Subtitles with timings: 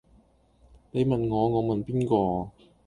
[0.89, 2.49] 你問我我問邊個